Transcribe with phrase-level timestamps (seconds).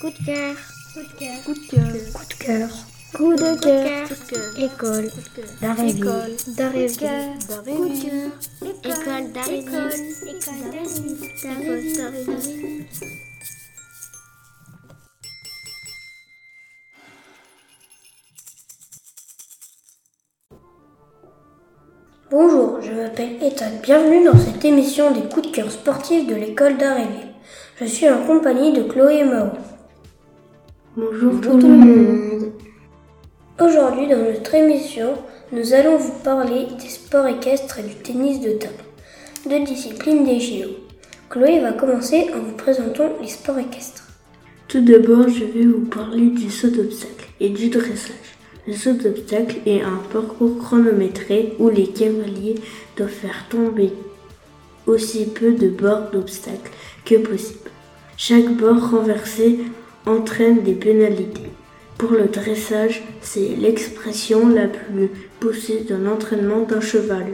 [0.00, 0.56] Coup de cœur.
[0.94, 1.44] Coup de cœur.
[1.44, 1.90] Coup de cœur.
[2.14, 2.70] Coup de cœur.
[3.12, 4.58] Coup de cœur.
[4.58, 5.10] École.
[5.60, 5.98] D'Aréville.
[5.98, 6.36] École.
[6.56, 6.96] D'Aréville.
[7.68, 8.94] Coup de cœur.
[8.96, 9.66] École d'Aréville.
[10.26, 10.62] École
[11.96, 12.86] d'Aréville.
[22.30, 23.72] Bonjour, je m'appelle Ethan.
[23.82, 27.34] Bienvenue dans cette émission des coups de cœur sportifs de l'école d'Aréville.
[27.78, 29.50] Je suis en compagnie de Chloé et Mao.
[30.96, 32.52] Bonjour, tout, le monde.
[33.60, 35.14] Aujourd'hui, dans notre émission,
[35.52, 38.74] nous allons vous parler des sports équestres et du tennis de table,
[39.48, 40.70] deux disciplines des JO.
[41.28, 44.08] Chloé va commencer en vous présentant les sports équestres.
[44.66, 48.34] Tout d'abord, je vais vous parler du saut d'obstacle et du dressage.
[48.66, 52.56] Le saut d'obstacle est un parcours chronométré où les cavaliers
[52.96, 53.92] doivent faire tomber
[54.88, 56.72] aussi peu de bords d'obstacles
[57.04, 57.70] que possible.
[58.16, 59.60] Chaque bord renversé
[60.06, 61.50] entraîne des pénalités.
[61.98, 67.26] Pour le dressage, c'est l'expression la plus poussée de l'entraînement d'un cheval.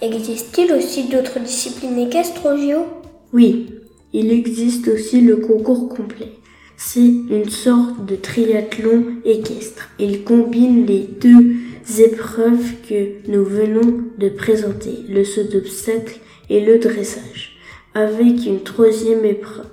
[0.00, 2.84] Existe-t-il aussi d'autres disciplines équestres aux JO
[3.32, 3.70] Oui,
[4.12, 6.32] il existe aussi le concours complet.
[6.76, 9.88] C'est une sorte de triathlon équestre.
[9.98, 11.56] Il combine les deux
[11.98, 17.56] épreuves que nous venons de présenter, le saut d'obstacle et le dressage,
[17.94, 19.66] avec une troisième épreuve,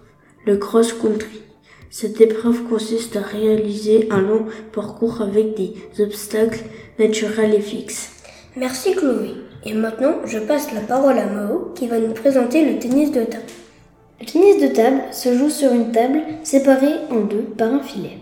[0.45, 1.41] le cross-country.
[1.93, 6.63] Cette épreuve consiste à réaliser un long parcours avec des obstacles
[6.97, 8.11] naturels et fixes.
[8.55, 9.31] Merci Chloé.
[9.65, 13.25] Et maintenant, je passe la parole à Mao qui va nous présenter le tennis de
[13.25, 13.43] table.
[14.21, 18.19] Le tennis de table se joue sur une table séparée en deux par un filet.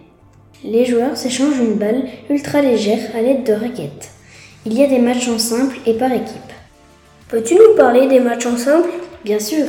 [0.63, 4.09] Les joueurs s'échangent une balle ultra légère à l'aide de raquettes.
[4.65, 6.51] Il y a des matchs en simple et par équipe.
[7.29, 8.89] Peux-tu nous parler des matchs en simple?
[9.23, 9.67] Bien sûr.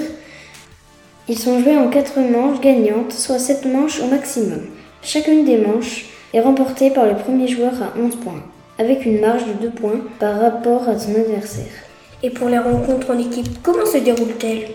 [1.31, 4.63] Ils sont joués en quatre manches gagnantes, soit sept manches au maximum.
[5.01, 8.43] Chacune des manches est remportée par le premier joueur à 11 points,
[8.79, 11.71] avec une marge de 2 points par rapport à son adversaire.
[12.25, 14.71] Et pour les rencontres en équipe, comment se déroulent-elles?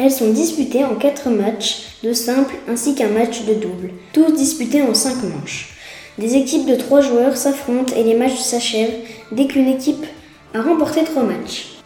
[0.00, 4.82] Elles sont disputées en 4 matchs de simple ainsi qu'un match de double, tous disputés
[4.82, 5.76] en 5 manches.
[6.18, 10.04] Des équipes de 3 joueurs s'affrontent et les matchs s'achèvent dès qu'une équipe
[10.52, 11.76] a remporté 3 matchs.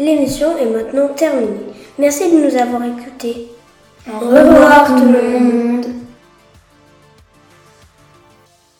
[0.00, 1.70] L'émission est maintenant terminée.
[2.00, 3.48] Merci de nous avoir écoutés.
[4.10, 5.69] Au revoir tout le monde